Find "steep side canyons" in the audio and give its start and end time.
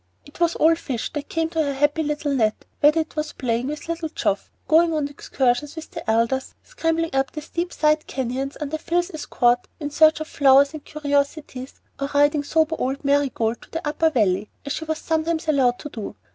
7.43-8.57